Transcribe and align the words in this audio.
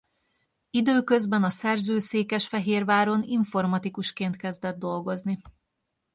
Időközben 0.69 1.43
a 1.43 1.49
szerző 1.49 1.99
Székesfehérváron 1.99 3.23
informatikusként 3.23 4.35
kezdett 4.35 4.77
dolgozni. 4.77 5.41